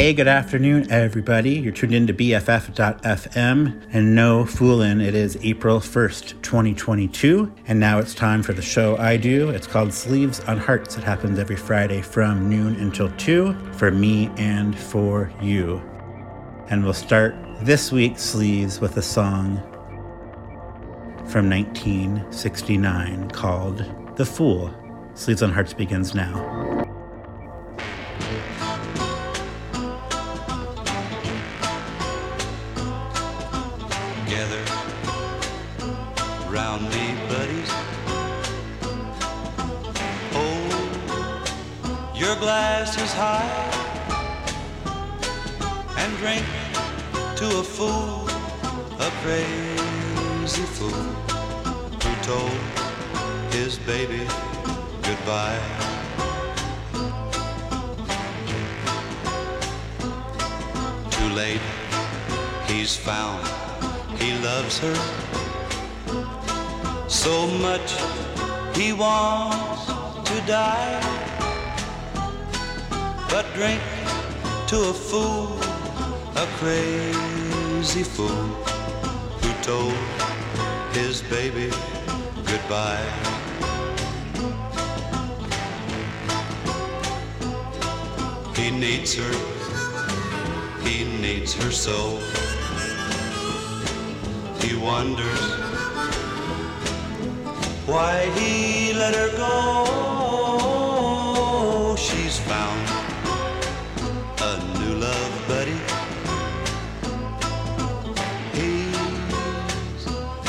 Hey, 0.00 0.14
good 0.14 0.28
afternoon, 0.28 0.90
everybody. 0.90 1.50
You're 1.50 1.74
tuned 1.74 1.92
in 1.92 2.06
to 2.06 2.14
BFF.FM, 2.14 3.82
and 3.92 4.14
no 4.14 4.44
foolin', 4.44 4.98
it 5.06 5.14
is 5.14 5.36
April 5.42 5.78
1st, 5.78 6.40
2022, 6.40 7.52
and 7.66 7.78
now 7.78 7.98
it's 7.98 8.14
time 8.14 8.42
for 8.42 8.54
the 8.54 8.62
show 8.62 8.96
I 8.96 9.18
do. 9.18 9.50
It's 9.50 9.66
called 9.66 9.92
Sleeves 9.92 10.40
on 10.44 10.56
Hearts. 10.56 10.96
It 10.96 11.04
happens 11.04 11.38
every 11.38 11.56
Friday 11.56 12.00
from 12.00 12.48
noon 12.48 12.76
until 12.76 13.10
2 13.18 13.52
for 13.72 13.90
me 13.90 14.30
and 14.38 14.74
for 14.74 15.30
you. 15.42 15.82
And 16.70 16.82
we'll 16.82 16.94
start 16.94 17.34
this 17.60 17.92
week's 17.92 18.22
Sleeves 18.22 18.80
with 18.80 18.96
a 18.96 19.02
song 19.02 19.58
from 21.28 21.50
1969 21.50 23.30
called 23.32 23.84
The 24.16 24.24
Fool. 24.24 24.74
Sleeves 25.12 25.42
on 25.42 25.52
Hearts 25.52 25.74
begins 25.74 26.14
now. 26.14 26.99
Glasses 42.40 43.12
high 43.12 43.52
and 45.98 46.16
drink 46.16 46.44
to 47.36 47.46
a 47.58 47.62
fool, 47.62 48.26
a 48.98 49.10
crazy 49.22 50.62
fool 50.76 51.04
who 52.02 52.12
told 52.22 52.58
his 53.52 53.78
baby 53.80 54.26
goodbye. 55.02 55.60
Too 61.10 61.30
late, 61.34 61.60
he's 62.66 62.96
found 62.96 63.46
he 64.18 64.32
loves 64.38 64.78
her 64.78 64.96
so 67.06 67.46
much 67.46 67.94
he 68.74 68.92
wants 68.94 69.86
to 70.30 70.40
die 70.46 71.29
but 73.30 73.46
drink 73.54 73.80
to 74.66 74.76
a 74.90 74.92
fool, 74.92 75.56
a 76.36 76.46
crazy 76.58 78.02
fool 78.02 78.44
who 79.40 79.62
told 79.62 79.94
his 80.92 81.22
baby 81.22 81.70
goodbye. 82.44 83.06
He 88.56 88.70
needs 88.72 89.14
her, 89.14 89.32
he 90.82 91.04
needs 91.20 91.54
her 91.54 91.70
so. 91.70 92.18
He 94.60 94.74
wonders 94.76 95.42
why 97.86 98.28
he 98.36 98.92
let 98.92 99.14
her 99.14 99.36
go. 99.36 100.19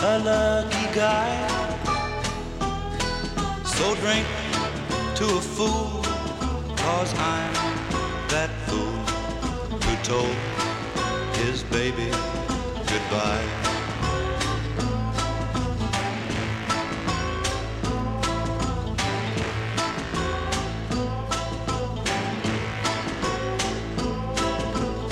A 0.04 0.18
lucky 0.18 0.96
guy. 0.96 1.48
So 3.64 3.94
drink 3.96 4.26
to 5.16 5.26
a 5.26 5.42
fool, 5.42 6.02
cause 6.76 7.14
I'm 7.20 7.54
that 8.30 8.50
fool 8.66 8.98
who 9.80 9.96
told 10.04 10.36
his 11.38 11.64
baby 11.66 12.10
goodbye. 12.90 13.46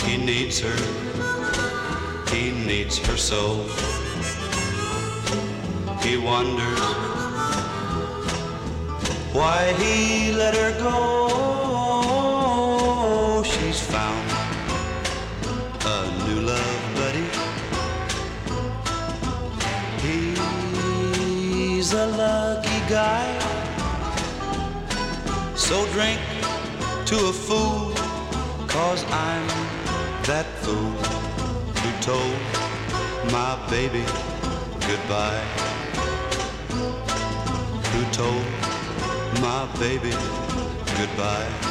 He 0.03 0.17
needs 0.17 0.59
her, 0.59 0.75
he 2.33 2.51
needs 2.65 2.97
her 2.97 3.17
soul 3.17 3.69
he 6.09 6.17
wonders 6.17 6.79
why 9.31 9.73
he 9.73 10.31
let 10.31 10.55
her 10.55 10.71
go. 10.79 10.95
She's 13.43 13.79
found 13.79 14.27
a 15.85 15.97
new 16.25 16.41
love 16.51 16.81
buddy. 16.99 17.27
He's 20.03 21.93
a 21.93 22.07
lucky 22.23 22.79
guy. 22.89 23.27
So 25.55 25.85
drink 25.93 26.19
to 27.05 27.17
a 27.33 27.33
fool, 27.45 27.93
cause 28.67 29.03
I'm 29.27 29.47
that 30.29 30.47
fool 30.63 30.91
who 31.79 31.89
told 32.01 32.39
my 33.31 33.51
baby 33.69 34.03
goodbye 34.87 35.58
told 38.19 38.43
my 39.41 39.65
baby 39.79 40.11
goodbye. 40.97 41.68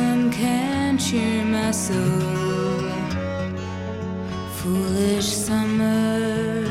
Blossom 0.00 0.30
can 0.30 0.98
cheer 0.98 1.44
my 1.44 1.70
soul. 1.70 2.80
Foolish 4.58 5.26
summer, 5.26 6.64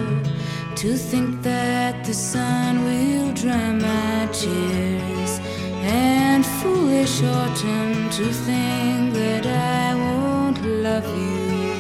to 0.76 0.96
think 0.96 1.42
that 1.42 2.06
the 2.06 2.14
sun 2.14 2.84
will 2.86 3.34
dry 3.34 3.72
my 3.72 4.28
tears. 4.32 5.40
And 5.82 6.46
foolish 6.46 7.24
autumn, 7.24 8.10
to 8.18 8.26
think 8.46 9.14
that 9.14 9.46
I 9.46 9.96
won't 9.96 10.62
love 10.64 11.08
you 11.18 11.76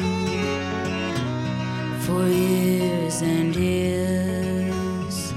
for 2.05 2.27
years 2.27 3.21
and 3.21 3.55
years. 3.55 5.33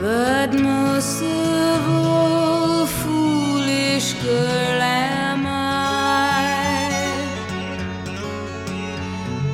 But 0.00 0.52
most 0.52 1.53
girl 4.34 4.80
am 4.82 5.46
I? 5.46 6.44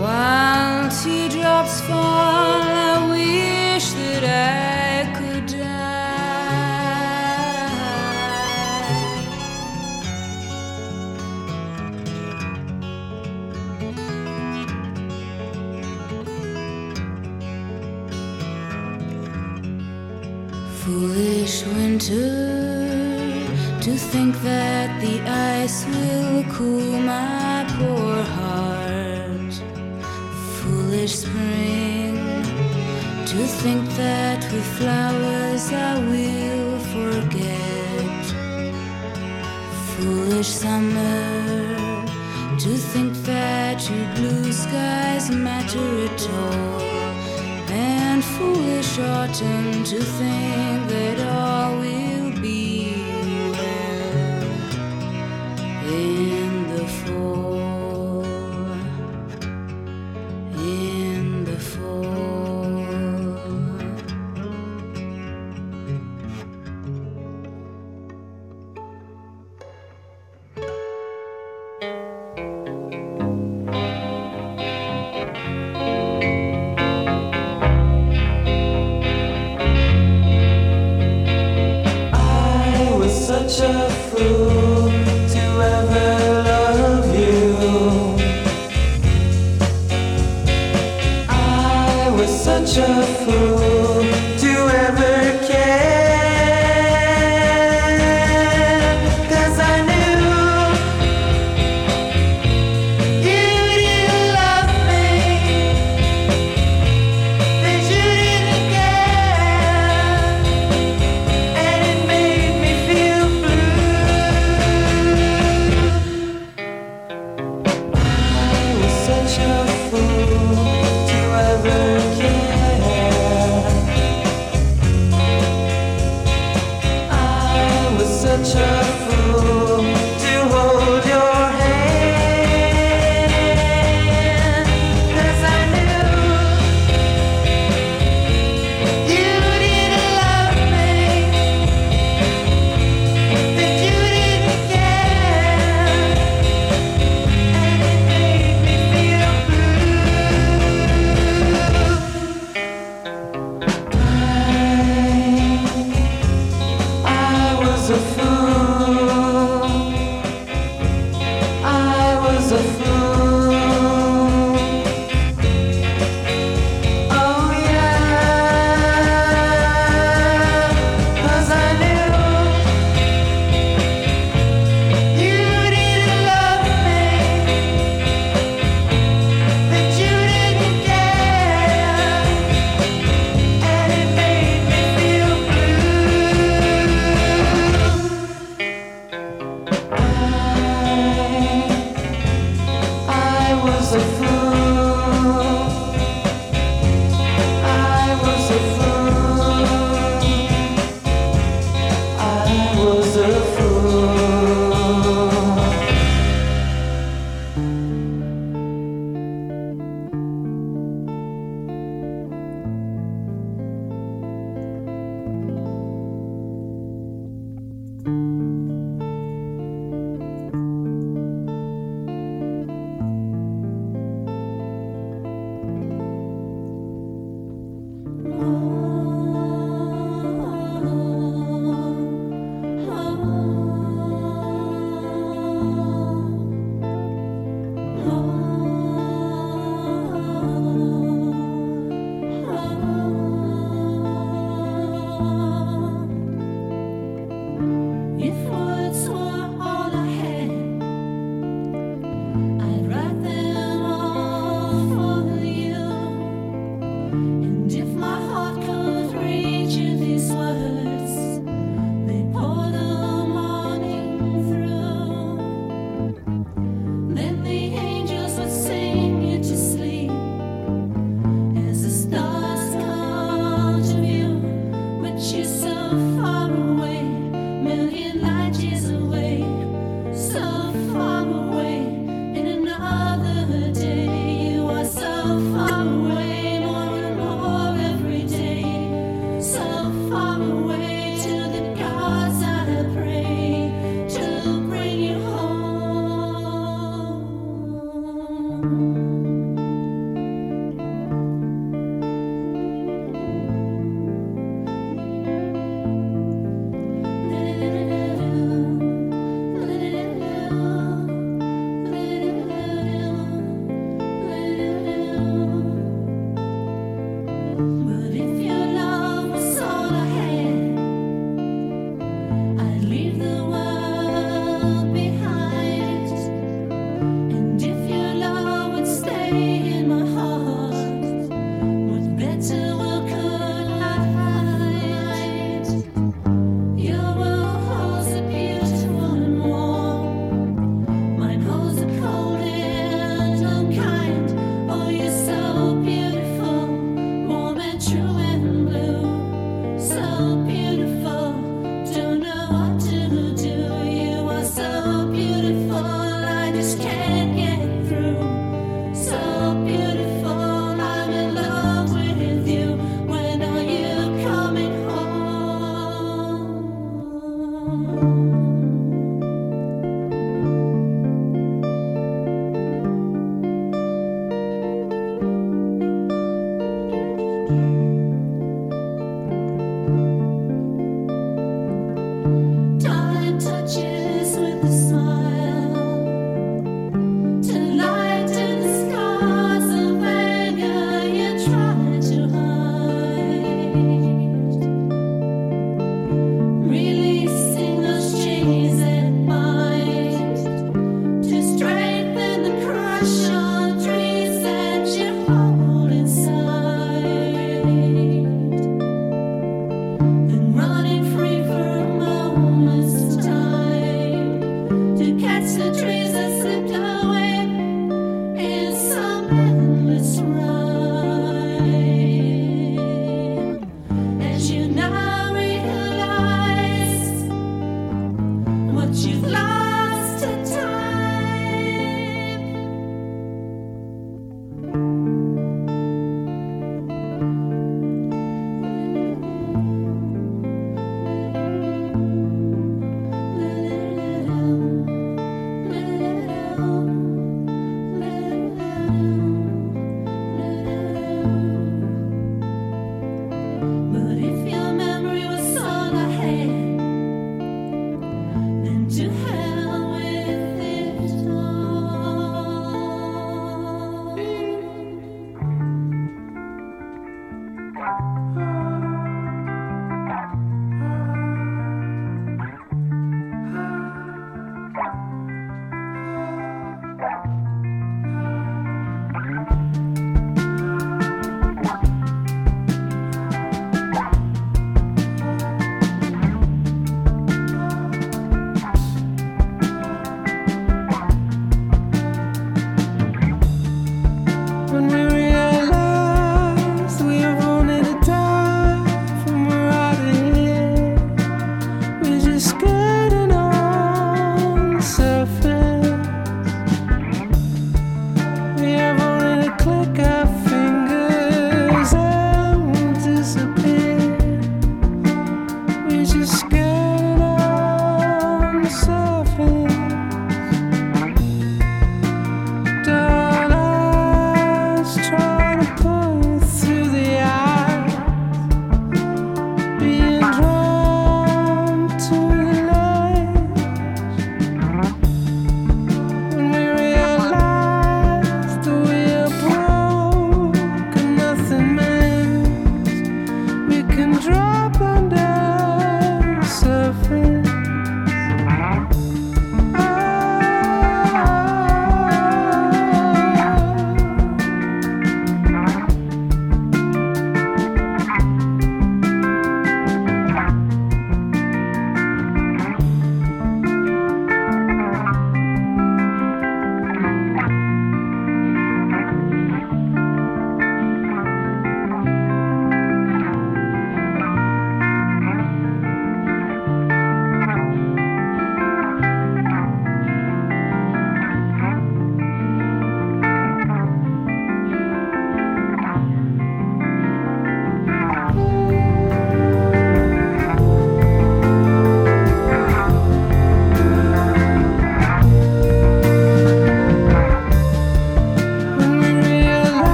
While 0.00 0.88
teardrops 1.00 1.76
fall, 1.88 2.51
think 24.32 24.44
that 24.44 25.00
the 25.00 25.20
ice 25.28 25.84
will 25.86 26.44
cool 26.44 26.98
my 27.00 27.66
poor 27.76 28.22
heart. 28.22 29.52
Foolish 30.58 31.14
spring, 31.16 32.16
to 33.26 33.46
think 33.60 33.88
that 33.96 34.40
with 34.52 34.66
flowers 34.78 35.72
I 35.72 35.98
will 36.10 36.78
forget. 36.94 38.24
Foolish 39.96 40.48
summer, 40.48 42.06
to 42.58 42.76
think 42.92 43.12
that 43.24 43.78
your 43.90 44.06
blue 44.14 44.52
skies 44.52 45.30
matter 45.30 46.04
at 46.08 46.28
all, 46.30 46.80
and 47.70 48.24
foolish 48.24 48.98
autumn 48.98 49.84
to 49.84 50.00
think 50.00 50.88
that 50.88 51.18
all 51.28 51.78
will 51.78 52.01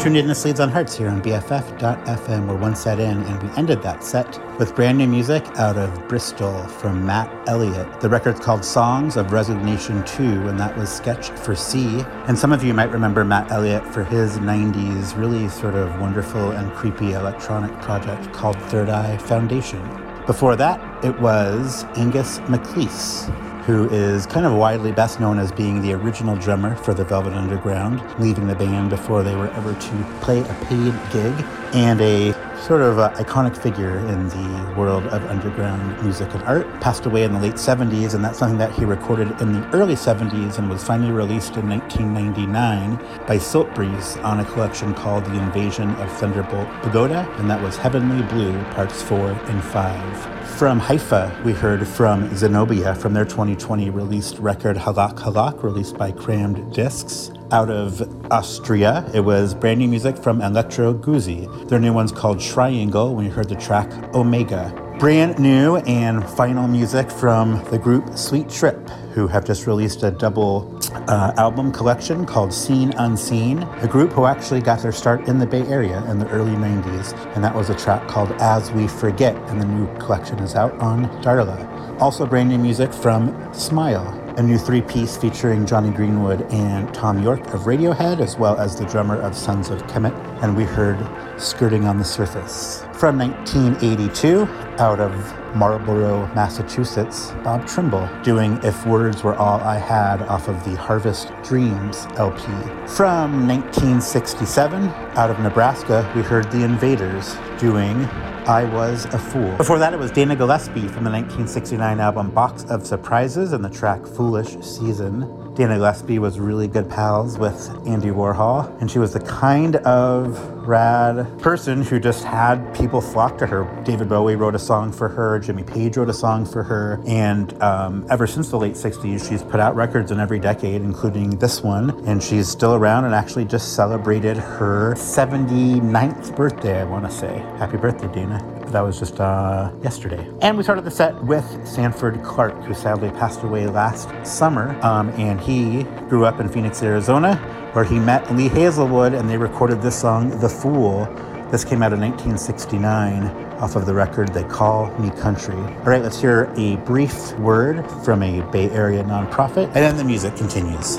tuned 0.00 0.16
in 0.16 0.26
to 0.28 0.34
Sleeves 0.34 0.60
on 0.60 0.70
Hearts 0.70 0.96
here 0.96 1.10
on 1.10 1.20
BFF.FM. 1.20 2.48
We're 2.48 2.56
one 2.56 2.74
set 2.74 2.98
in, 2.98 3.22
and 3.22 3.42
we 3.42 3.54
ended 3.54 3.82
that 3.82 4.02
set 4.02 4.40
with 4.58 4.74
brand 4.74 4.96
new 4.96 5.06
music 5.06 5.44
out 5.58 5.76
of 5.76 6.08
Bristol 6.08 6.66
from 6.68 7.04
Matt 7.04 7.30
Elliott. 7.46 8.00
The 8.00 8.08
record's 8.08 8.40
called 8.40 8.64
Songs 8.64 9.18
of 9.18 9.30
Resignation 9.30 10.02
Too, 10.06 10.48
and 10.48 10.58
that 10.58 10.74
was 10.74 10.88
Sketch 10.88 11.28
for 11.28 11.54
C. 11.54 12.00
And 12.28 12.38
some 12.38 12.50
of 12.50 12.64
you 12.64 12.72
might 12.72 12.90
remember 12.90 13.26
Matt 13.26 13.52
Elliott 13.52 13.84
for 13.92 14.02
his 14.02 14.38
90s 14.38 15.18
really 15.18 15.50
sort 15.50 15.74
of 15.74 16.00
wonderful 16.00 16.52
and 16.52 16.72
creepy 16.72 17.12
electronic 17.12 17.70
project 17.82 18.32
called 18.32 18.56
Third 18.70 18.88
Eye 18.88 19.18
Foundation. 19.18 19.82
Before 20.24 20.56
that, 20.56 21.04
it 21.04 21.20
was 21.20 21.84
Angus 21.96 22.38
MacLise 22.48 23.28
who 23.70 23.88
is 23.90 24.26
kind 24.26 24.44
of 24.44 24.52
widely 24.52 24.90
best 24.90 25.20
known 25.20 25.38
as 25.38 25.52
being 25.52 25.80
the 25.80 25.92
original 25.92 26.34
drummer 26.34 26.74
for 26.74 26.92
the 26.92 27.04
Velvet 27.04 27.32
Underground, 27.32 28.02
leaving 28.18 28.48
the 28.48 28.54
band 28.56 28.90
before 28.90 29.22
they 29.22 29.36
were 29.36 29.48
ever 29.50 29.74
to 29.74 30.04
play 30.20 30.40
a 30.40 30.54
paid 30.64 30.92
gig, 31.12 31.32
and 31.72 32.00
a 32.00 32.32
sort 32.60 32.82
of 32.82 32.98
uh, 32.98 33.10
iconic 33.14 33.56
figure 33.56 33.98
in 33.98 34.28
the 34.28 34.74
world 34.76 35.04
of 35.06 35.24
underground 35.26 36.02
music 36.02 36.32
and 36.34 36.42
art. 36.44 36.66
Passed 36.80 37.06
away 37.06 37.24
in 37.24 37.32
the 37.32 37.40
late 37.40 37.54
70s, 37.54 38.14
and 38.14 38.24
that's 38.24 38.38
something 38.38 38.58
that 38.58 38.72
he 38.72 38.84
recorded 38.84 39.28
in 39.40 39.52
the 39.52 39.66
early 39.70 39.94
70s 39.94 40.58
and 40.58 40.68
was 40.68 40.84
finally 40.84 41.10
released 41.10 41.56
in 41.56 41.68
1999 41.68 42.96
by 43.26 43.36
Siltbreeze 43.36 44.22
on 44.22 44.40
a 44.40 44.44
collection 44.44 44.92
called 44.94 45.24
The 45.24 45.38
Invasion 45.38 45.90
of 45.96 46.12
Thunderbolt 46.12 46.68
Pagoda, 46.82 47.26
and 47.38 47.50
that 47.50 47.62
was 47.62 47.76
Heavenly 47.76 48.22
Blue 48.28 48.62
Parts 48.74 49.02
4 49.02 49.30
and 49.30 49.64
5. 49.64 50.56
From 50.58 50.78
Haifa, 50.78 51.40
we 51.44 51.52
heard 51.52 51.88
from 51.88 52.34
Zenobia 52.36 52.94
from 52.94 53.14
their 53.14 53.24
2020 53.24 53.88
released 53.88 54.38
record 54.38 54.76
Halak 54.76 55.16
Halak, 55.16 55.62
released 55.62 55.96
by 55.96 56.12
Crammed 56.12 56.74
Discs. 56.74 57.32
Out 57.52 57.68
of 57.68 58.00
Austria, 58.30 59.10
it 59.12 59.20
was 59.20 59.54
brand 59.54 59.80
new 59.80 59.88
music 59.88 60.16
from 60.16 60.38
Elektro 60.38 60.94
Guzzi. 60.94 61.68
Their 61.68 61.80
new 61.80 61.92
one's 61.92 62.12
called 62.12 62.38
Triangle, 62.38 63.16
when 63.16 63.24
you 63.24 63.32
heard 63.32 63.48
the 63.48 63.56
track 63.56 63.90
Omega. 64.14 64.72
Brand 65.00 65.36
new 65.40 65.78
and 65.78 66.24
final 66.30 66.68
music 66.68 67.10
from 67.10 67.64
the 67.70 67.78
group 67.78 68.16
Sweet 68.16 68.48
Trip, 68.48 68.88
who 69.14 69.26
have 69.26 69.44
just 69.44 69.66
released 69.66 70.04
a 70.04 70.12
double 70.12 70.78
uh, 71.08 71.32
album 71.38 71.72
collection 71.72 72.24
called 72.24 72.52
Seen 72.52 72.92
Unseen. 72.98 73.64
A 73.82 73.88
group 73.88 74.12
who 74.12 74.26
actually 74.26 74.60
got 74.60 74.82
their 74.82 74.92
start 74.92 75.26
in 75.26 75.40
the 75.40 75.46
Bay 75.46 75.62
Area 75.62 76.04
in 76.08 76.20
the 76.20 76.28
early 76.28 76.52
90s, 76.52 77.14
and 77.34 77.42
that 77.42 77.52
was 77.52 77.68
a 77.68 77.74
track 77.74 78.06
called 78.06 78.30
As 78.32 78.70
We 78.70 78.86
Forget, 78.86 79.34
and 79.48 79.60
the 79.60 79.66
new 79.66 79.92
collection 79.96 80.38
is 80.38 80.54
out 80.54 80.78
on 80.78 81.06
Darla. 81.20 81.66
Also, 82.00 82.26
brand 82.26 82.48
new 82.48 82.58
music 82.58 82.92
from 82.92 83.52
Smile, 83.52 84.19
a 84.40 84.42
new 84.42 84.56
three 84.56 84.80
piece 84.80 85.18
featuring 85.18 85.66
Jonny 85.66 85.90
Greenwood 85.90 86.40
and 86.50 86.92
Thom 86.94 87.22
Yorke 87.22 87.46
of 87.52 87.64
Radiohead, 87.64 88.20
as 88.20 88.38
well 88.38 88.58
as 88.58 88.74
the 88.74 88.86
drummer 88.86 89.20
of 89.20 89.36
Sons 89.36 89.68
of 89.68 89.82
Kemet, 89.82 90.14
and 90.42 90.56
we 90.56 90.64
heard 90.64 90.96
Skrting 91.36 91.86
on 91.86 91.98
the 91.98 92.04
Surface. 92.06 92.82
From 92.94 93.18
1982, 93.18 94.48
out 94.78 94.98
of 94.98 95.12
Marlborough, 95.54 96.26
Massachusetts, 96.34 97.32
Bobb 97.44 97.66
Trimble 97.66 98.08
doing 98.22 98.58
If 98.62 98.86
Words 98.86 99.22
Were 99.22 99.34
All 99.34 99.60
I 99.60 99.76
Had 99.76 100.22
off 100.22 100.48
of 100.48 100.64
the 100.64 100.74
Harvest 100.74 101.30
Dreams 101.42 102.06
LP. 102.16 102.46
From 102.86 103.46
1967, 103.46 104.88
out 105.18 105.28
of 105.28 105.38
Nebraska, 105.40 106.10
we 106.16 106.22
heard 106.22 106.50
The 106.50 106.64
Invaders 106.64 107.36
doing 107.58 108.08
I 108.50 108.64
Was 108.64 109.04
a 109.04 109.18
Fool. 109.18 109.56
Before 109.58 109.78
that, 109.78 109.94
it 109.94 109.96
was 110.00 110.10
Dana 110.10 110.34
Gillespie 110.34 110.88
from 110.88 111.04
the 111.04 111.10
1969 111.10 112.00
album 112.00 112.30
Box 112.30 112.64
of 112.64 112.84
Surprises 112.84 113.52
and 113.52 113.64
the 113.64 113.70
track 113.70 114.04
Foolish 114.04 114.58
Season. 114.60 115.22
Dana 115.60 115.76
Gillespie 115.76 116.18
was 116.18 116.40
really 116.40 116.66
good 116.66 116.88
pals 116.88 117.36
with 117.36 117.68
Andy 117.86 118.08
Warhol, 118.08 118.80
and 118.80 118.90
she 118.90 118.98
was 118.98 119.12
the 119.12 119.20
kind 119.20 119.76
of 119.76 120.40
rad 120.66 121.38
person 121.38 121.82
who 121.82 122.00
just 122.00 122.24
had 122.24 122.74
people 122.74 123.02
flock 123.02 123.36
to 123.36 123.46
her. 123.46 123.64
David 123.84 124.08
Bowie 124.08 124.36
wrote 124.36 124.54
a 124.54 124.58
song 124.58 124.90
for 124.90 125.10
her, 125.10 125.38
Jimmy 125.38 125.62
Page 125.62 125.98
wrote 125.98 126.08
a 126.08 126.14
song 126.14 126.46
for 126.46 126.62
her, 126.62 126.98
and 127.06 127.62
um, 127.62 128.06
ever 128.08 128.26
since 128.26 128.48
the 128.48 128.56
late 128.56 128.72
60s, 128.72 129.28
she's 129.28 129.42
put 129.42 129.60
out 129.60 129.76
records 129.76 130.10
in 130.10 130.18
every 130.18 130.38
decade, 130.38 130.80
including 130.80 131.28
this 131.36 131.62
one, 131.62 131.90
and 132.06 132.22
she's 132.22 132.48
still 132.48 132.74
around 132.74 133.04
and 133.04 133.14
actually 133.14 133.44
just 133.44 133.74
celebrated 133.74 134.38
her 134.38 134.94
79th 134.94 136.34
birthday, 136.36 136.80
I 136.80 136.84
want 136.84 137.04
to 137.04 137.10
say. 137.10 137.36
Happy 137.58 137.76
birthday, 137.76 138.10
Dana. 138.14 138.59
That 138.70 138.82
was 138.82 138.98
just 138.98 139.20
uh, 139.20 139.72
yesterday. 139.82 140.30
And 140.42 140.56
we 140.56 140.62
started 140.62 140.84
the 140.84 140.90
set 140.90 141.20
with 141.24 141.44
Sanford 141.66 142.22
Clark, 142.22 142.54
who 142.64 142.74
sadly 142.74 143.10
passed 143.10 143.42
away 143.42 143.66
last 143.66 144.08
summer. 144.24 144.78
Um, 144.82 145.10
and 145.10 145.40
he 145.40 145.82
grew 146.08 146.24
up 146.24 146.40
in 146.40 146.48
Phoenix, 146.48 146.82
Arizona, 146.82 147.34
where 147.72 147.84
he 147.84 147.98
met 147.98 148.32
Lee 148.34 148.48
Hazlewood, 148.48 149.12
and 149.12 149.28
they 149.28 149.36
recorded 149.36 149.82
this 149.82 149.98
song, 150.00 150.38
The 150.40 150.48
Fool. 150.48 151.06
This 151.50 151.64
came 151.64 151.82
out 151.82 151.92
in 151.92 152.00
1969 152.00 153.24
off 153.58 153.74
of 153.74 153.86
the 153.86 153.94
record 153.94 154.32
They 154.32 154.44
Call 154.44 154.96
Me 154.98 155.10
Country. 155.10 155.56
All 155.56 155.84
right, 155.84 156.02
let's 156.02 156.20
hear 156.20 156.52
a 156.56 156.76
brief 156.76 157.32
word 157.38 157.84
from 158.04 158.22
a 158.22 158.40
Bay 158.52 158.70
Area 158.70 159.02
nonprofit, 159.02 159.66
and 159.66 159.74
then 159.74 159.96
the 159.96 160.04
music 160.04 160.36
continues. 160.36 160.98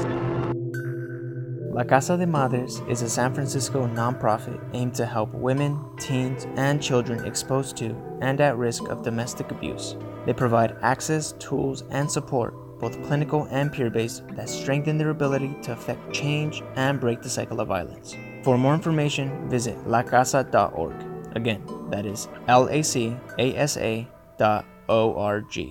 La 1.81 1.87
Casa 1.87 2.15
de 2.15 2.27
Madres 2.27 2.79
is 2.87 3.01
a 3.01 3.09
San 3.09 3.33
Francisco 3.33 3.87
nonprofit 3.87 4.63
aimed 4.75 4.93
to 4.93 5.03
help 5.03 5.33
women, 5.33 5.83
teens, 5.97 6.45
and 6.55 6.79
children 6.79 7.25
exposed 7.25 7.75
to 7.75 7.95
and 8.21 8.39
at 8.39 8.55
risk 8.55 8.87
of 8.89 9.01
domestic 9.01 9.49
abuse. 9.49 9.95
They 10.27 10.33
provide 10.33 10.77
access, 10.83 11.31
tools, 11.39 11.83
and 11.89 12.11
support, 12.11 12.53
both 12.79 13.01
clinical 13.07 13.47
and 13.49 13.73
peer 13.73 13.89
based, 13.89 14.21
that 14.35 14.47
strengthen 14.47 14.99
their 14.99 15.09
ability 15.09 15.55
to 15.63 15.71
affect 15.71 16.13
change 16.13 16.61
and 16.75 16.99
break 16.99 17.23
the 17.23 17.29
cycle 17.31 17.59
of 17.59 17.69
violence. 17.69 18.15
For 18.43 18.59
more 18.59 18.75
information, 18.75 19.49
visit 19.49 19.75
lacasa.org. 19.87 20.93
Again, 21.35 21.63
that 21.89 22.05
is 22.05 22.27
L 22.47 22.69
A 22.69 22.83
C 22.83 23.17
A 23.39 23.55
S 23.55 23.77
A 23.77 24.07
dot 24.37 24.65
O 24.87 25.15
R 25.15 25.41
G. 25.41 25.67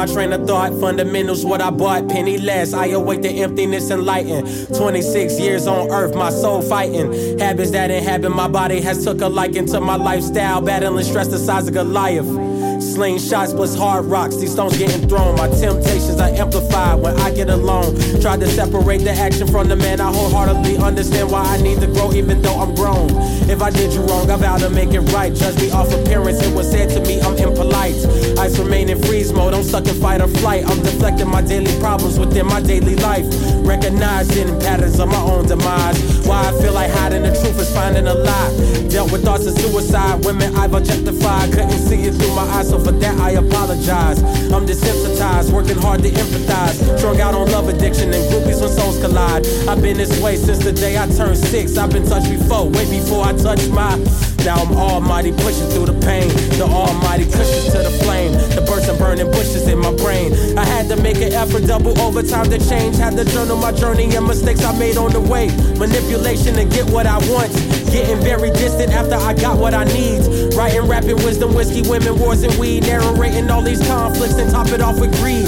my 0.00 0.06
train 0.06 0.32
of 0.32 0.46
thought. 0.46 0.72
Fundamentals, 0.80 1.44
what 1.44 1.60
I 1.60 1.68
bought, 1.68 2.08
penny 2.08 2.38
less. 2.38 2.72
I 2.72 2.86
await 2.86 3.20
the 3.20 3.28
emptiness 3.28 3.90
and 3.90 4.06
lighten. 4.06 4.46
26 4.74 5.38
years 5.38 5.66
on 5.66 5.90
earth, 5.90 6.14
my 6.14 6.30
soul 6.30 6.62
fighting. 6.62 7.38
Habits 7.38 7.70
that 7.72 7.90
inhabit 7.90 8.30
my 8.30 8.48
body 8.48 8.80
has 8.80 9.04
took 9.04 9.20
a 9.20 9.28
liking 9.28 9.66
to 9.66 9.78
my 9.78 9.96
lifestyle. 9.96 10.62
Battling 10.62 11.04
stress 11.04 11.28
the 11.28 11.38
size 11.38 11.68
of 11.68 11.74
Goliath. 11.74 12.49
Slingshots 12.90 13.54
plus 13.54 13.76
hard 13.76 14.04
rocks, 14.06 14.36
these 14.36 14.50
stones 14.52 14.76
getting 14.76 15.08
thrown. 15.08 15.36
My 15.36 15.48
temptations 15.48 16.20
are 16.20 16.28
amplified 16.28 17.00
when 17.00 17.16
I 17.20 17.30
get 17.30 17.48
alone. 17.48 17.94
Tried 18.20 18.40
to 18.40 18.48
separate 18.48 19.04
the 19.04 19.12
action 19.12 19.46
from 19.46 19.68
the 19.68 19.76
man. 19.76 20.00
I 20.00 20.12
wholeheartedly 20.12 20.76
understand 20.78 21.30
why 21.30 21.44
I 21.44 21.62
need 21.62 21.80
to 21.80 21.86
grow, 21.86 22.12
even 22.12 22.42
though 22.42 22.58
I'm 22.58 22.74
grown. 22.74 23.10
If 23.48 23.62
I 23.62 23.70
did 23.70 23.92
you 23.92 24.00
wrong, 24.02 24.28
I 24.28 24.36
vow 24.36 24.58
to 24.58 24.70
make 24.70 24.92
it 24.92 25.02
right. 25.12 25.32
Judge 25.32 25.56
me 25.60 25.70
off 25.70 25.92
appearance, 25.92 26.42
it 26.42 26.52
was 26.52 26.68
said 26.68 26.90
to 26.90 27.00
me 27.00 27.20
I'm 27.20 27.36
impolite. 27.36 27.94
Ice 28.38 28.58
remain 28.58 28.88
in 28.88 29.00
freeze 29.02 29.32
mode, 29.32 29.54
I'm 29.54 29.62
stuck 29.62 29.86
in 29.86 29.94
fight 30.00 30.20
or 30.20 30.28
flight. 30.28 30.64
I'm 30.66 30.82
deflecting 30.82 31.28
my 31.28 31.42
daily 31.42 31.78
problems 31.78 32.18
within 32.18 32.46
my 32.46 32.60
daily 32.60 32.96
life. 32.96 33.26
Recognizing 33.64 34.58
patterns 34.60 34.98
of 34.98 35.08
my 35.08 35.22
own 35.22 35.46
demise. 35.46 36.09
Why 36.30 36.46
I 36.46 36.52
feel 36.62 36.72
like 36.72 36.92
hiding 36.92 37.22
the 37.24 37.30
truth 37.30 37.58
is 37.58 37.74
finding 37.74 38.06
a 38.06 38.14
lie. 38.14 38.86
Dealt 38.88 39.10
with 39.10 39.24
thoughts 39.24 39.46
of 39.46 39.58
suicide, 39.58 40.24
women 40.24 40.54
I've 40.54 40.74
objectified. 40.74 41.50
Couldn't 41.50 41.72
see 41.72 42.04
it 42.04 42.14
through 42.14 42.36
my 42.36 42.46
eyes, 42.54 42.70
so 42.70 42.78
for 42.78 42.92
that 42.92 43.18
I 43.18 43.30
apologize. 43.30 44.22
I'm 44.54 44.64
desensitized, 44.64 45.50
working 45.52 45.76
hard 45.76 46.04
to 46.04 46.10
empathize. 46.10 46.98
Strung 46.98 47.20
out 47.20 47.34
on 47.34 47.50
love 47.50 47.68
addiction 47.68 48.14
and 48.14 48.22
groupies 48.30 48.60
when 48.60 48.70
souls 48.70 49.00
collide. 49.00 49.44
I've 49.66 49.82
been 49.82 49.96
this 49.96 50.22
way 50.22 50.36
since 50.36 50.62
the 50.62 50.72
day 50.72 50.96
I 50.96 51.08
turned 51.08 51.36
six. 51.36 51.76
I've 51.76 51.90
been 51.90 52.06
touched 52.06 52.30
before, 52.30 52.68
way 52.68 52.88
before 52.88 53.24
I 53.24 53.32
touched 53.32 53.68
my. 53.70 53.98
Now 54.44 54.62
I'm 54.62 54.72
almighty 54.72 55.32
pushing 55.32 55.68
through 55.68 55.86
the 55.86 55.98
pain. 56.00 56.28
The 56.58 56.64
almighty 56.64 57.24
cushions 57.24 57.72
to 57.72 57.78
the 57.78 57.90
flame. 58.02 58.32
The 58.32 58.64
bursts 58.66 58.88
and 58.88 58.98
burning 58.98 59.30
bushes 59.30 59.68
in 59.68 59.78
my 59.78 59.94
brain. 59.94 60.32
I 60.58 60.64
had 60.64 60.88
to 60.88 60.96
make 60.96 61.16
an 61.16 61.32
effort, 61.32 61.66
double 61.66 61.98
overtime 62.00 62.50
to 62.50 62.58
change. 62.58 62.96
Had 62.96 63.16
to 63.16 63.24
journal 63.24 63.56
my 63.56 63.72
journey 63.72 64.14
and 64.14 64.26
mistakes 64.26 64.64
I 64.64 64.76
made 64.78 64.96
on 64.96 65.12
the 65.12 65.20
way. 65.20 65.48
Manipulation 65.78 66.54
to 66.54 66.64
get 66.64 66.88
what 66.90 67.06
I 67.06 67.18
want. 67.30 67.52
Getting 67.92 68.20
very 68.20 68.50
distant 68.50 68.92
after 68.92 69.16
I 69.16 69.34
got 69.34 69.58
what 69.58 69.74
I 69.74 69.84
need. 69.84 70.54
Writing, 70.54 70.86
rapping, 70.86 71.16
wisdom, 71.16 71.54
whiskey, 71.54 71.82
women, 71.88 72.18
wars, 72.18 72.42
and 72.42 72.54
weed. 72.58 72.86
Narrating 72.86 73.50
all 73.50 73.62
these 73.62 73.84
conflicts 73.86 74.34
and 74.34 74.50
top 74.50 74.68
it 74.68 74.80
off 74.80 74.98
with 75.00 75.12
greed. 75.20 75.46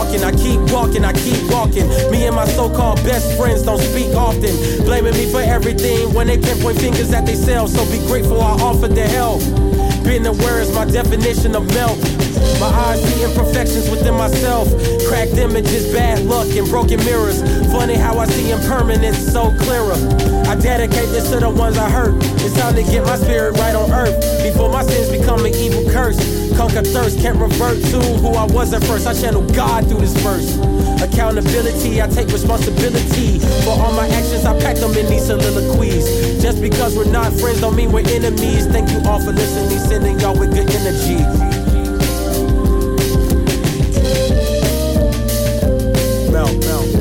I 0.00 0.06
keep 0.06 0.24
walking, 0.24 0.24
I 0.24 0.32
keep 0.32 0.72
walking, 0.72 1.04
I 1.04 1.12
keep 1.12 1.50
walking. 1.52 1.86
Me 2.10 2.24
and 2.26 2.34
my 2.34 2.46
so-called 2.46 3.04
best 3.04 3.36
friends 3.36 3.62
don't 3.62 3.78
speak 3.78 4.14
often, 4.16 4.56
blaming 4.84 5.12
me 5.12 5.30
for 5.30 5.40
everything 5.40 6.14
when 6.14 6.26
they 6.26 6.38
can't 6.38 6.58
point 6.60 6.80
fingers 6.80 7.12
at 7.12 7.26
themselves. 7.26 7.74
So 7.74 7.84
be 7.90 7.98
grateful 8.06 8.40
I 8.40 8.52
offered 8.62 8.92
their 8.92 9.08
help. 9.08 9.40
Being 10.02 10.24
aware 10.24 10.60
is 10.62 10.72
my 10.74 10.86
definition 10.86 11.54
of 11.54 11.68
melt. 11.74 11.98
My 12.58 12.68
eyes 12.68 13.02
see 13.04 13.24
imperfections 13.24 13.90
within 13.90 14.14
myself. 14.14 14.68
Cracked 15.06 15.36
images, 15.36 15.92
bad 15.92 16.24
luck, 16.24 16.48
and 16.56 16.66
broken 16.68 16.98
mirrors. 17.04 17.42
Funny 17.70 17.94
how 17.94 18.18
I 18.18 18.26
see 18.26 18.50
impermanence 18.50 19.18
so 19.18 19.52
clearer. 19.60 20.00
I 20.48 20.56
dedicate 20.56 21.10
this 21.10 21.28
to 21.30 21.40
the 21.40 21.50
ones 21.50 21.76
I 21.76 21.90
hurt. 21.90 22.14
It's 22.40 22.58
time 22.58 22.74
to 22.74 22.82
get 22.82 23.04
my 23.04 23.16
spirit 23.16 23.58
right 23.58 23.74
on 23.74 23.92
earth 23.92 24.16
before 24.42 24.70
my 24.72 24.82
sins 24.82 25.10
become 25.10 25.44
an 25.44 25.54
evil 25.54 25.84
curse. 25.92 26.39
Conquer 26.60 26.82
thirst, 26.82 27.18
can't 27.20 27.38
revert 27.38 27.82
to 27.84 27.98
who 28.20 28.34
I 28.34 28.44
was 28.44 28.74
at 28.74 28.84
first. 28.84 29.06
I 29.06 29.14
channel 29.14 29.40
God 29.54 29.88
through 29.88 30.00
this 30.00 30.12
verse. 30.20 30.58
Accountability, 31.00 32.02
I 32.02 32.06
take 32.06 32.28
responsibility 32.28 33.38
for 33.64 33.70
all 33.70 33.94
my 33.94 34.06
actions. 34.08 34.44
I 34.44 34.52
pack 34.60 34.76
them 34.76 34.92
in 34.92 35.06
these 35.06 35.24
soliloquies. 35.24 36.42
Just 36.42 36.60
because 36.60 36.98
we're 36.98 37.10
not 37.10 37.32
friends 37.32 37.62
don't 37.62 37.76
mean 37.76 37.90
we're 37.90 38.06
enemies. 38.10 38.66
Thank 38.66 38.90
you 38.90 39.00
all 39.08 39.20
for 39.20 39.32
listening, 39.32 39.78
sending 39.78 40.20
y'all 40.20 40.38
with 40.38 40.52
good 40.52 40.68
energy. 40.70 41.24
I 46.42 46.99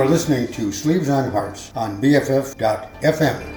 are 0.00 0.06
listening 0.08 0.50
to 0.50 0.72
Sleeves 0.72 1.10
on 1.10 1.30
Hearts 1.30 1.72
on 1.76 2.00
BFF.FM. 2.00 3.49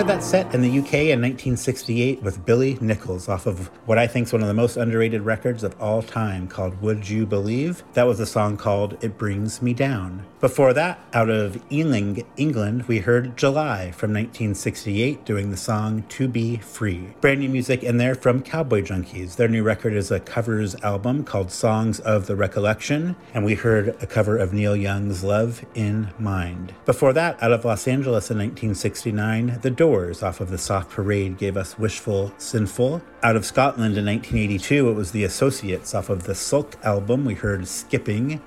That 0.00 0.24
set 0.24 0.52
in 0.54 0.62
the 0.62 0.68
UK 0.68 0.94
in 0.94 1.20
1968 1.20 2.20
with 2.22 2.44
Billy 2.44 2.76
Nicholls 2.80 3.28
off 3.28 3.46
of 3.46 3.68
what 3.86 3.96
I 3.96 4.08
think 4.08 4.26
is 4.26 4.32
one 4.32 4.42
of 4.42 4.48
the 4.48 4.54
most 4.54 4.76
underrated 4.76 5.22
records 5.22 5.62
of 5.62 5.80
all 5.80 6.02
time 6.02 6.48
called 6.48 6.82
Would 6.82 7.08
You 7.08 7.26
Believe? 7.26 7.84
That 7.92 8.08
was 8.08 8.18
a 8.18 8.26
song 8.26 8.56
called 8.56 8.96
It 9.04 9.16
Brings 9.16 9.62
Me 9.62 9.72
Down. 9.72 10.26
Before 10.40 10.72
that, 10.72 10.98
out 11.12 11.28
of 11.28 11.62
Ealing, 11.70 12.24
England, 12.38 12.84
we 12.84 13.00
heard 13.00 13.36
July 13.36 13.90
from 13.90 14.14
1968 14.14 15.26
doing 15.26 15.50
the 15.50 15.56
song 15.58 16.04
To 16.08 16.28
Be 16.28 16.56
Free. 16.56 17.12
Brand 17.20 17.40
new 17.40 17.50
music 17.50 17.82
in 17.82 17.98
there 17.98 18.14
from 18.14 18.40
Cowboy 18.40 18.80
Junkies. 18.80 19.36
Their 19.36 19.48
new 19.48 19.62
record 19.62 19.92
is 19.92 20.10
a 20.10 20.18
covers 20.18 20.74
album 20.76 21.24
called 21.24 21.52
Songs 21.52 22.00
of 22.00 22.26
the 22.26 22.36
Recollection, 22.36 23.16
and 23.34 23.44
we 23.44 23.54
heard 23.54 23.88
a 24.02 24.06
cover 24.06 24.38
of 24.38 24.54
Neil 24.54 24.74
Young's 24.74 25.22
Love 25.22 25.62
in 25.74 26.08
Mind. 26.18 26.72
Before 26.86 27.12
that, 27.12 27.36
out 27.42 27.52
of 27.52 27.66
Los 27.66 27.86
Angeles 27.86 28.30
in 28.30 28.38
1969, 28.38 29.58
The 29.60 29.68
Doors 29.68 30.22
off 30.22 30.40
of 30.40 30.48
the 30.48 30.56
Soft 30.56 30.88
Parade 30.88 31.36
gave 31.36 31.58
us 31.58 31.78
Wishful 31.78 32.32
Sinful. 32.38 33.02
Out 33.22 33.36
of 33.36 33.44
Scotland 33.44 33.98
in 33.98 34.06
1982, 34.06 34.88
it 34.88 34.94
was 34.94 35.12
The 35.12 35.24
Associates 35.24 35.94
off 35.94 36.08
of 36.08 36.22
the 36.22 36.34
Sulk 36.34 36.82
album. 36.82 37.26
We 37.26 37.34
heard 37.34 37.68
Skipping. 37.68 38.40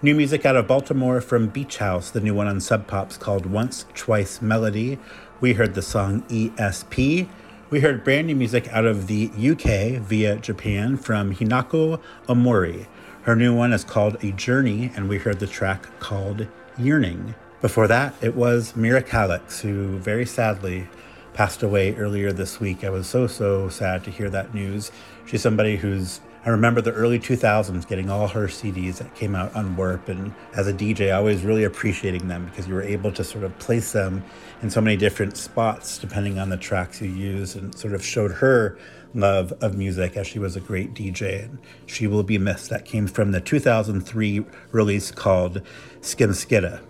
New 0.00 0.14
music 0.14 0.46
out 0.46 0.54
of 0.54 0.68
Baltimore 0.68 1.20
from 1.20 1.48
Beach 1.48 1.78
House, 1.78 2.10
the 2.10 2.20
new 2.20 2.32
one 2.32 2.46
on 2.46 2.60
Sub 2.60 2.86
Pops 2.86 3.16
called 3.16 3.46
Once 3.46 3.84
Twice 3.96 4.40
Melody. 4.40 4.96
We 5.40 5.54
heard 5.54 5.74
the 5.74 5.82
song 5.82 6.22
ESP. 6.28 7.28
We 7.70 7.80
heard 7.80 8.04
brand 8.04 8.28
new 8.28 8.36
music 8.36 8.68
out 8.68 8.84
of 8.84 9.08
the 9.08 9.28
UK 9.34 10.00
via 10.00 10.36
Japan 10.36 10.98
from 10.98 11.34
Hinako 11.34 12.00
Omori. 12.28 12.86
Her 13.22 13.34
new 13.34 13.52
one 13.52 13.72
is 13.72 13.82
called 13.82 14.22
A 14.22 14.30
Journey, 14.30 14.92
and 14.94 15.08
we 15.08 15.18
heard 15.18 15.40
the 15.40 15.48
track 15.48 15.88
called 15.98 16.46
Yearning. 16.78 17.34
Before 17.60 17.88
that, 17.88 18.14
it 18.20 18.36
was 18.36 18.76
Mira 18.76 19.02
Calix, 19.02 19.62
who 19.62 19.98
very 19.98 20.26
sadly 20.26 20.86
passed 21.34 21.64
away 21.64 21.96
earlier 21.96 22.32
this 22.32 22.60
week. 22.60 22.84
I 22.84 22.90
was 22.90 23.08
so, 23.08 23.26
so 23.26 23.68
sad 23.68 24.04
to 24.04 24.12
hear 24.12 24.30
that 24.30 24.54
news. 24.54 24.92
She's 25.26 25.42
somebody 25.42 25.74
who's 25.74 26.20
I 26.48 26.50
remember 26.50 26.80
the 26.80 26.92
early 26.92 27.18
2000s 27.18 27.86
getting 27.86 28.08
all 28.08 28.26
her 28.26 28.46
CDs 28.46 28.96
that 28.96 29.14
came 29.14 29.34
out 29.34 29.54
on 29.54 29.76
Warp. 29.76 30.08
And 30.08 30.32
as 30.54 30.66
a 30.66 30.72
DJ, 30.72 31.14
always 31.14 31.42
really 31.44 31.64
appreciating 31.64 32.28
them 32.28 32.46
because 32.46 32.66
you 32.66 32.72
were 32.72 32.80
able 32.80 33.12
to 33.12 33.22
sort 33.22 33.44
of 33.44 33.58
place 33.58 33.92
them 33.92 34.24
in 34.62 34.70
so 34.70 34.80
many 34.80 34.96
different 34.96 35.36
spots 35.36 35.98
depending 35.98 36.38
on 36.38 36.48
the 36.48 36.56
tracks 36.56 37.02
you 37.02 37.10
use 37.10 37.54
and 37.54 37.78
sort 37.78 37.92
of 37.92 38.02
showed 38.02 38.32
her 38.32 38.78
love 39.12 39.52
of 39.60 39.76
music 39.76 40.16
as 40.16 40.26
she 40.26 40.38
was 40.38 40.56
a 40.56 40.60
great 40.60 40.94
DJ. 40.94 41.44
And 41.44 41.58
she 41.84 42.06
will 42.06 42.22
be 42.22 42.38
missed. 42.38 42.70
That 42.70 42.86
came 42.86 43.08
from 43.08 43.32
the 43.32 43.42
2003 43.42 44.46
release 44.72 45.10
called 45.10 45.60
Skimskitta. 46.00 46.80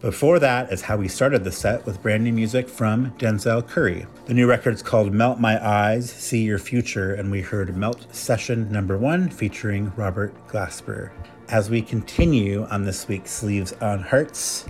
Before 0.00 0.38
that 0.40 0.70
is 0.70 0.82
how 0.82 0.98
we 0.98 1.08
started 1.08 1.42
the 1.42 1.50
set 1.50 1.86
with 1.86 2.02
brand 2.02 2.22
new 2.22 2.32
music 2.32 2.68
from 2.68 3.12
Denzel 3.12 3.66
Curry. 3.66 4.06
The 4.26 4.34
new 4.34 4.46
record's 4.46 4.82
called 4.82 5.14
Melt 5.14 5.40
My 5.40 5.56
Eyez, 5.56 6.04
See 6.04 6.42
Your 6.42 6.58
Future, 6.58 7.14
and 7.14 7.30
we 7.30 7.40
heard 7.40 7.74
Melt 7.74 8.06
Session 8.14 8.70
number 8.70 8.98
one 8.98 9.30
featuring 9.30 9.90
Robert 9.96 10.34
Glasper. 10.48 11.12
As 11.48 11.70
we 11.70 11.80
continue 11.80 12.64
on 12.66 12.84
this 12.84 13.08
week's 13.08 13.30
Sleeves 13.30 13.72
on 13.80 14.00
Hearts, 14.00 14.66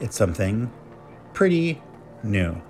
it's 0.00 0.16
something 0.16 0.72
pretty 1.34 1.80
new. 2.24 2.60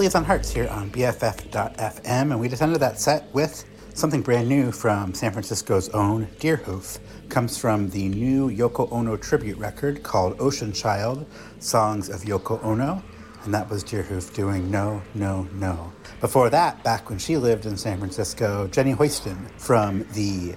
Sleeves 0.00 0.14
on 0.14 0.24
Hearts 0.24 0.50
here 0.50 0.66
on 0.68 0.90
BFF.fm, 0.92 2.06
and 2.06 2.40
we 2.40 2.48
just 2.48 2.62
ended 2.62 2.80
that 2.80 2.98
set 2.98 3.30
with 3.34 3.66
something 3.92 4.22
brand 4.22 4.48
new 4.48 4.72
from 4.72 5.12
San 5.12 5.30
Francisco's 5.30 5.90
own 5.90 6.26
Deerhoof. 6.38 6.98
Comes 7.28 7.58
from 7.58 7.90
the 7.90 8.08
new 8.08 8.48
Yoko 8.48 8.90
Ono 8.92 9.18
tribute 9.18 9.58
record 9.58 10.02
called 10.02 10.40
Ocean 10.40 10.72
Child 10.72 11.26
Songs 11.58 12.08
of 12.08 12.22
Yoko 12.22 12.64
Ono, 12.64 13.02
and 13.44 13.52
that 13.52 13.68
was 13.68 13.84
Deerhoof 13.84 14.32
doing 14.32 14.70
No, 14.70 15.02
No, 15.12 15.46
No. 15.52 15.92
Before 16.22 16.48
that, 16.48 16.82
back 16.82 17.10
when 17.10 17.18
she 17.18 17.36
lived 17.36 17.66
in 17.66 17.76
San 17.76 17.98
Francisco, 17.98 18.68
Jenny 18.68 18.92
Hoyston 18.94 19.50
from 19.58 20.06
the 20.14 20.54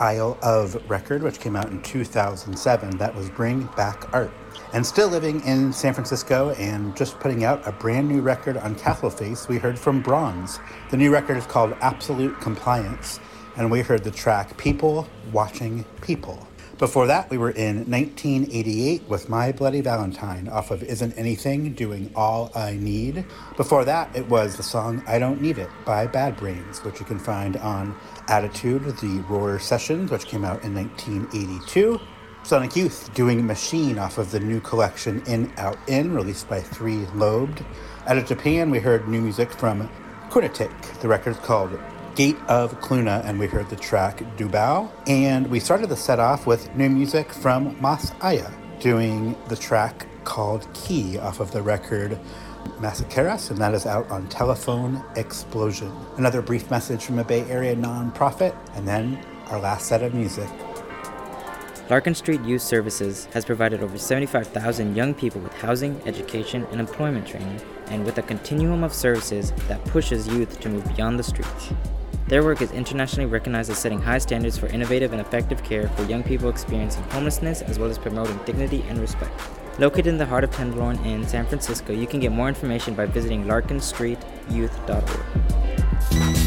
Isle 0.00 0.36
of 0.42 0.74
record, 0.90 1.22
which 1.22 1.40
came 1.40 1.56
out 1.56 1.70
in 1.70 1.80
2007, 1.80 2.98
that 2.98 3.14
was 3.14 3.30
Bring 3.30 3.70
Back 3.74 4.12
Art. 4.12 4.34
And 4.74 4.86
still 4.86 5.08
living 5.08 5.42
in 5.42 5.70
San 5.70 5.92
Francisco 5.92 6.52
and 6.52 6.96
just 6.96 7.20
putting 7.20 7.44
out 7.44 7.60
a 7.68 7.72
brand 7.72 8.08
new 8.08 8.22
record 8.22 8.56
on 8.56 8.74
Face, 8.74 9.46
we 9.46 9.58
heard 9.58 9.78
from 9.78 10.00
Bronze. 10.00 10.60
The 10.90 10.96
new 10.96 11.12
record 11.12 11.36
is 11.36 11.44
called 11.44 11.76
Absolute 11.82 12.40
Compliance, 12.40 13.20
and 13.56 13.70
we 13.70 13.82
heard 13.82 14.02
the 14.02 14.10
track 14.10 14.56
People 14.56 15.06
Watching 15.30 15.84
People. 16.00 16.48
Before 16.78 17.06
that, 17.06 17.28
we 17.28 17.36
were 17.36 17.50
in 17.50 17.88
1988 17.90 19.06
with 19.10 19.28
My 19.28 19.52
Bloody 19.52 19.82
Valentine 19.82 20.48
off 20.48 20.70
of 20.70 20.82
Isn't 20.82 21.12
Anything 21.18 21.74
doing 21.74 22.10
All 22.16 22.50
I 22.54 22.72
Need. 22.72 23.26
Before 23.58 23.84
that, 23.84 24.16
it 24.16 24.26
was 24.30 24.56
the 24.56 24.62
song 24.62 25.04
I 25.06 25.18
Don't 25.18 25.42
Need 25.42 25.58
It 25.58 25.68
by 25.84 26.06
Bad 26.06 26.38
Brains, 26.38 26.82
which 26.82 26.98
you 26.98 27.04
can 27.04 27.18
find 27.18 27.58
on 27.58 27.94
Attitude, 28.28 28.84
the 28.84 29.22
ROIR 29.28 29.58
Sessions, 29.58 30.10
which 30.10 30.24
came 30.24 30.46
out 30.46 30.64
in 30.64 30.74
1982. 30.74 32.00
Sonic 32.44 32.74
Youth 32.74 33.14
doing 33.14 33.46
Machine 33.46 34.00
off 34.00 34.18
of 34.18 34.32
the 34.32 34.40
new 34.40 34.60
collection 34.60 35.22
In 35.26 35.52
Out 35.58 35.78
In, 35.86 36.12
released 36.12 36.48
by 36.48 36.60
Three 36.60 37.06
Lobed. 37.14 37.64
Out 38.08 38.18
of 38.18 38.26
Japan, 38.26 38.68
we 38.68 38.80
heard 38.80 39.06
new 39.06 39.20
music 39.20 39.52
from 39.52 39.88
Kuunatic. 40.28 40.72
The 41.00 41.06
record's 41.06 41.38
called 41.38 41.78
Gate 42.16 42.36
of 42.48 42.78
Klüna, 42.80 43.24
and 43.24 43.38
we 43.38 43.46
heard 43.46 43.70
the 43.70 43.76
track 43.76 44.18
Dubao. 44.36 44.90
And 45.06 45.46
we 45.46 45.60
started 45.60 45.88
the 45.88 45.96
set 45.96 46.18
off 46.18 46.44
with 46.44 46.74
new 46.74 46.88
music 46.88 47.32
from 47.32 47.80
Mas 47.80 48.10
Aya, 48.20 48.50
doing 48.80 49.36
the 49.46 49.56
track 49.56 50.06
called 50.24 50.66
Key 50.74 51.18
off 51.18 51.38
of 51.38 51.52
the 51.52 51.62
record 51.62 52.18
Massacreras, 52.80 53.50
and 53.50 53.58
that 53.60 53.72
is 53.72 53.86
out 53.86 54.10
on 54.10 54.28
Telephone 54.28 55.02
Explosion. 55.14 55.92
Another 56.16 56.42
brief 56.42 56.68
message 56.72 57.04
from 57.04 57.20
a 57.20 57.24
Bay 57.24 57.42
Area 57.42 57.76
nonprofit, 57.76 58.56
and 58.74 58.86
then 58.86 59.24
our 59.46 59.60
last 59.60 59.86
set 59.86 60.02
of 60.02 60.12
music. 60.12 60.48
Larkin 61.90 62.14
Street 62.14 62.40
Youth 62.42 62.62
Services 62.62 63.26
has 63.32 63.44
provided 63.44 63.82
over 63.82 63.98
75,000 63.98 64.96
young 64.96 65.14
people 65.14 65.40
with 65.40 65.52
housing, 65.54 66.00
education, 66.06 66.64
and 66.70 66.80
employment 66.80 67.26
training, 67.26 67.60
and 67.88 68.04
with 68.04 68.18
a 68.18 68.22
continuum 68.22 68.84
of 68.84 68.94
services 68.94 69.52
that 69.68 69.84
pushes 69.86 70.28
youth 70.28 70.60
to 70.60 70.68
move 70.68 70.84
beyond 70.96 71.18
the 71.18 71.24
streets. 71.24 71.72
Their 72.28 72.44
work 72.44 72.62
is 72.62 72.70
internationally 72.70 73.28
recognized 73.28 73.70
as 73.70 73.78
setting 73.78 74.00
high 74.00 74.18
standards 74.18 74.56
for 74.56 74.68
innovative 74.68 75.12
and 75.12 75.20
effective 75.20 75.62
care 75.64 75.88
for 75.88 76.04
young 76.04 76.22
people 76.22 76.48
experiencing 76.48 77.02
homelessness 77.10 77.62
as 77.62 77.78
well 77.78 77.90
as 77.90 77.98
promoting 77.98 78.38
dignity 78.46 78.84
and 78.88 79.00
respect. 79.00 79.32
Located 79.78 80.06
in 80.06 80.18
the 80.18 80.26
heart 80.26 80.44
of 80.44 80.52
Tenderloin 80.52 81.04
in 81.04 81.26
San 81.26 81.46
Francisco, 81.46 81.92
you 81.92 82.06
can 82.06 82.20
get 82.20 82.30
more 82.30 82.48
information 82.48 82.94
by 82.94 83.06
visiting 83.06 83.44
larkinstreetyouth.org. 83.44 86.41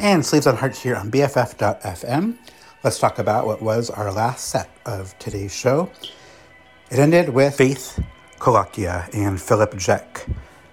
And 0.00 0.24
Sleeves 0.24 0.46
on 0.46 0.56
Hearts 0.56 0.82
here 0.82 0.96
on 0.96 1.10
BFF.fm. 1.10 2.38
Let's 2.82 2.98
talk 2.98 3.18
about 3.18 3.44
what 3.44 3.60
was 3.60 3.90
our 3.90 4.10
last 4.10 4.48
set 4.48 4.70
of 4.86 5.16
today's 5.18 5.54
show. 5.54 5.90
It 6.90 6.98
ended 6.98 7.28
with 7.28 7.54
Faith 7.54 8.02
Coloccia 8.38 9.14
and 9.14 9.38
Philip 9.38 9.74
Jeck 9.74 10.26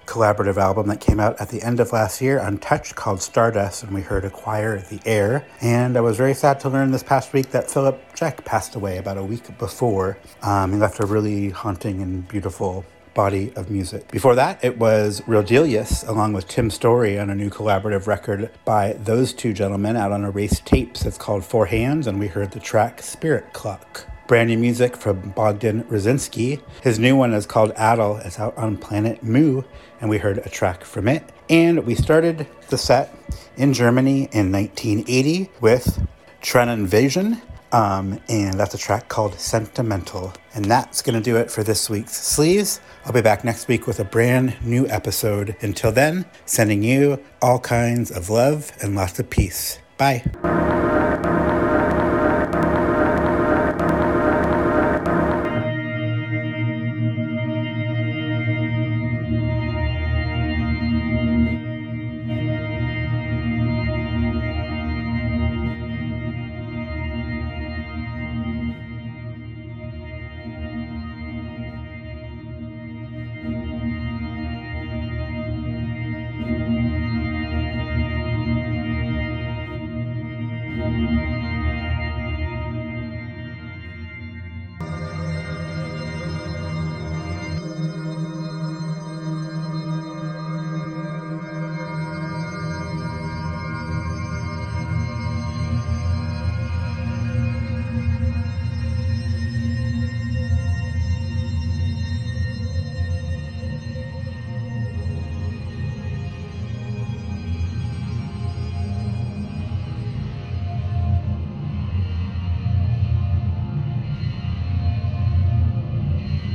collaborative 0.05 0.55
album 0.55 0.87
that 0.87 1.01
came 1.01 1.19
out 1.19 1.41
at 1.41 1.49
the 1.49 1.61
end 1.61 1.81
of 1.81 1.91
last 1.91 2.21
year 2.21 2.39
on 2.39 2.57
Touch 2.59 2.95
called 2.95 3.21
Stardust, 3.21 3.83
and 3.83 3.93
we 3.93 3.99
heard 3.99 4.23
Acquire 4.23 4.79
the 4.79 5.01
Air. 5.05 5.45
And 5.59 5.97
I 5.97 5.99
was 5.99 6.15
very 6.15 6.33
sad 6.33 6.61
to 6.61 6.69
learn 6.69 6.91
this 6.91 7.03
past 7.03 7.33
week 7.33 7.51
that 7.51 7.69
Philip 7.69 8.01
Jeck 8.15 8.45
passed 8.45 8.75
away 8.75 8.97
about 8.97 9.17
a 9.17 9.23
week 9.23 9.57
before. 9.57 10.17
Um, 10.41 10.71
he 10.71 10.77
left 10.77 11.01
a 11.01 11.05
really 11.05 11.49
haunting 11.49 12.01
and 12.01 12.25
beautiful 12.29 12.85
body 13.17 13.51
of 13.55 13.71
music. 13.71 14.11
Before 14.11 14.35
that, 14.35 14.63
it 14.63 14.77
was 14.77 15.21
Roedelius 15.21 16.07
along 16.07 16.33
with 16.33 16.47
Tim 16.47 16.69
Story 16.69 17.17
on 17.17 17.31
a 17.31 17.35
new 17.35 17.49
collaborative 17.49 18.05
record 18.05 18.51
by 18.63 18.93
those 18.93 19.33
two 19.33 19.53
gentlemen 19.53 19.97
out 19.97 20.11
on 20.11 20.23
Erased 20.23 20.67
Tapes. 20.67 21.03
It's 21.03 21.17
called 21.17 21.43
Four 21.43 21.65
Hands, 21.65 22.05
and 22.05 22.19
we 22.19 22.27
heard 22.27 22.51
the 22.51 22.59
track 22.59 23.01
Spirit 23.01 23.53
Clock. 23.53 24.05
Brand 24.27 24.49
new 24.49 24.57
music 24.59 24.95
from 24.95 25.31
Bogdan 25.31 25.85
Raczynski. 25.85 26.61
His 26.83 26.99
new 26.99 27.15
one 27.15 27.33
is 27.33 27.47
called 27.47 27.71
Addle. 27.71 28.17
It's 28.17 28.39
out 28.39 28.55
on 28.55 28.77
Planet 28.77 29.23
Mu, 29.23 29.63
and 29.99 30.11
we 30.11 30.19
heard 30.19 30.37
a 30.37 30.49
track 30.49 30.83
from 30.83 31.07
it. 31.07 31.23
And 31.49 31.87
we 31.87 31.95
started 31.95 32.45
the 32.69 32.77
set 32.77 33.15
in 33.55 33.73
Germany 33.73 34.29
in 34.31 34.51
1980 34.51 35.49
with 35.59 36.05
Tren 36.43 36.71
Invasion. 36.71 37.41
Um, 37.71 38.19
and 38.29 38.53
that's 38.53 38.73
a 38.73 38.77
track 38.77 39.09
called 39.09 39.39
Sentimental. 39.39 40.33
And 40.53 40.65
that's 40.65 41.01
going 41.01 41.15
to 41.15 41.21
do 41.21 41.37
it 41.37 41.51
for 41.51 41.63
this 41.63 41.89
week's 41.89 42.13
Sleeves. 42.13 42.79
I'll 43.05 43.13
be 43.13 43.21
back 43.21 43.43
next 43.43 43.67
week 43.67 43.87
with 43.87 43.99
a 43.99 44.05
brand 44.05 44.55
new 44.63 44.87
episode. 44.87 45.55
Until 45.61 45.91
then, 45.91 46.25
sending 46.45 46.83
you 46.83 47.21
all 47.41 47.59
kinds 47.59 48.11
of 48.11 48.29
love 48.29 48.71
and 48.81 48.95
lots 48.95 49.19
of 49.19 49.29
peace. 49.29 49.79
Bye. 49.97 50.23